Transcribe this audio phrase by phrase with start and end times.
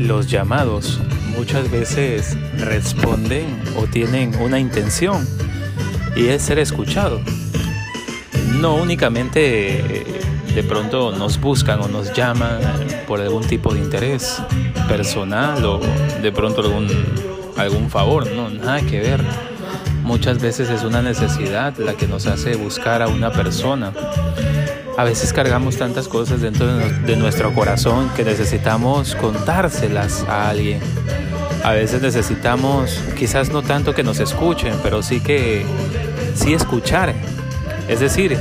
[0.00, 0.98] los llamados
[1.36, 5.28] muchas veces responden o tienen una intención
[6.16, 7.20] y es ser escuchado.
[8.60, 10.20] No únicamente eh,
[10.54, 12.60] de pronto nos buscan o nos llaman
[13.06, 14.42] por algún tipo de interés
[14.88, 15.80] personal o
[16.22, 16.88] de pronto algún,
[17.58, 19.20] algún favor, no, nada que ver.
[20.02, 23.92] Muchas veces es una necesidad la que nos hace buscar a una persona
[24.96, 30.80] a veces cargamos tantas cosas dentro de nuestro corazón que necesitamos contárselas a alguien.
[31.64, 35.64] A veces necesitamos, quizás no tanto que nos escuchen, pero sí que,
[36.34, 37.14] sí escuchar.
[37.88, 38.36] Es decir,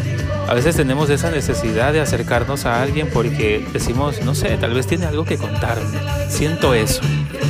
[0.48, 4.88] a veces tenemos esa necesidad de acercarnos a alguien porque decimos, no sé, tal vez
[4.88, 6.00] tiene algo que contarme.
[6.30, 7.02] Siento eso.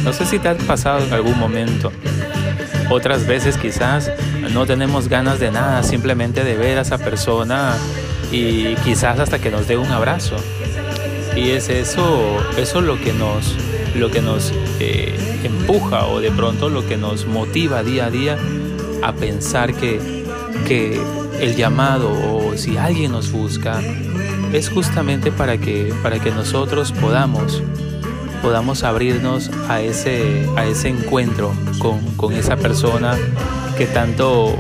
[0.04, 1.92] No sé si te ha pasado en algún momento.
[2.90, 4.12] Otras veces quizás
[4.52, 7.76] no tenemos ganas de nada, simplemente de ver a esa persona
[8.32, 10.36] y quizás hasta que nos dé un abrazo.
[11.36, 13.56] Y es eso, eso lo que nos,
[13.96, 18.38] lo que nos eh, empuja o de pronto lo que nos motiva día a día
[19.02, 20.00] a pensar que,
[20.68, 21.00] que
[21.40, 23.80] el llamado o si alguien nos busca
[24.52, 27.62] es justamente para que, para que nosotros podamos,
[28.42, 33.16] podamos abrirnos a ese, a ese encuentro con, con esa persona
[33.78, 34.58] que tanto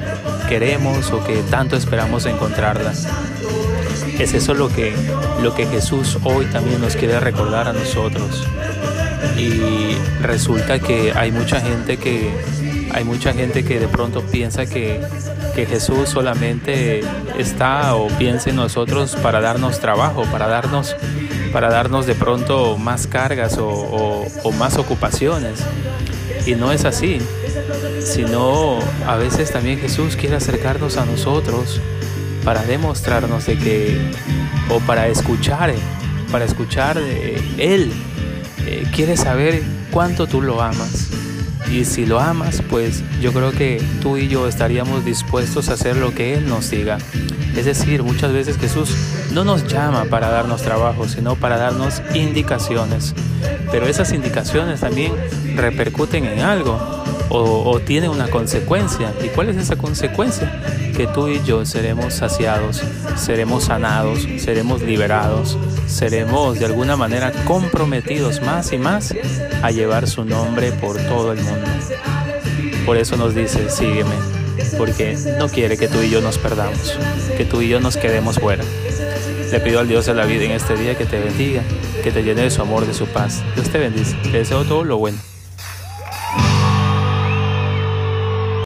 [0.48, 2.94] queremos o que tanto esperamos encontrarla.
[4.20, 4.94] Es eso lo que,
[5.42, 8.46] lo que Jesús hoy también nos quiere recordar a nosotros.
[9.38, 12.30] Y resulta que hay mucha gente que
[12.92, 15.00] hay mucha gente que de pronto piensa que,
[15.56, 17.02] que Jesús solamente
[17.38, 20.96] está o piensa en nosotros para darnos trabajo, para darnos,
[21.54, 25.64] para darnos de pronto más cargas o, o más ocupaciones.
[26.46, 27.20] Y no es así,
[28.02, 31.80] sino a veces también Jesús quiere acercarnos a nosotros
[32.50, 34.12] para demostrarnos de que,
[34.72, 35.72] o para escuchar,
[36.32, 37.92] para escuchar de Él,
[38.66, 41.12] eh, quiere saber cuánto tú lo amas.
[41.72, 45.96] Y si lo amas, pues yo creo que tú y yo estaríamos dispuestos a hacer
[45.98, 46.98] lo que Él nos diga.
[47.56, 48.96] Es decir, muchas veces Jesús
[49.32, 53.14] no nos llama para darnos trabajo, sino para darnos indicaciones.
[53.72, 55.14] Pero esas indicaciones también
[55.56, 56.99] repercuten en algo
[57.30, 59.14] o, tiene una consecuencia.
[59.24, 60.62] ¿Y cuál es esa consecuencia?
[60.96, 62.82] Que tú y yo seremos saciados,
[63.16, 65.58] seremos sanados, seremos liberados,
[65.88, 69.14] seremos de alguna manera comprometidos más y más
[69.62, 71.70] a llevar su nombre por todo el mundo.
[72.86, 74.16] Por eso nos dice, sígueme,
[74.78, 76.98] porque no quiere que tú y yo nos perdamos,
[77.38, 78.64] que tú y yo nos quedemos fuera.
[79.52, 81.64] Le pido al Dios de la vida en este día que te bendiga,
[82.04, 83.44] que te llene de su amor, de su paz.
[83.56, 84.16] Dios te bendice.
[84.24, 85.18] Te deseo todo lo bueno.